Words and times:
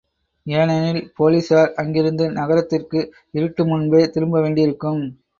ஏனெனில் 0.45 1.03
போலிஸார் 1.17 1.73
அங்கிருந்து 1.73 2.25
நகரத்திற்கு 2.31 2.99
இருட்டு 3.33 3.65
முன்பே 3.65 4.01
திரும்பவேண்டியிருக்கும். 4.15 5.03